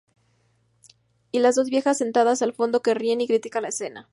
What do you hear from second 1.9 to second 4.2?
sentadas al fondo que ríen y critican la escena.